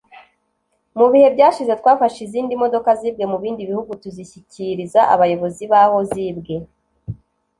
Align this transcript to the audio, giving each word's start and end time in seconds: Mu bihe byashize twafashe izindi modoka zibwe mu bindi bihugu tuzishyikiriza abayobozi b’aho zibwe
Mu 0.97 1.05
bihe 1.11 1.27
byashize 1.35 1.71
twafashe 1.81 2.19
izindi 2.27 2.53
modoka 2.61 2.89
zibwe 2.99 3.23
mu 3.31 3.37
bindi 3.43 3.61
bihugu 3.69 3.91
tuzishyikiriza 4.01 5.01
abayobozi 5.13 5.63
b’aho 5.71 5.97
zibwe 6.11 6.55